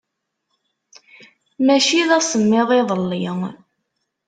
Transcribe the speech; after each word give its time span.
Maci 1.65 2.01
d 2.07 2.09
asemmiḍ 2.17 2.69
iḍelli. 2.79 3.23